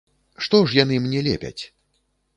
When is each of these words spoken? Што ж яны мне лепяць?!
Што 0.45 0.61
ж 0.71 0.79
яны 0.83 0.97
мне 1.05 1.19
лепяць?! 1.31 1.63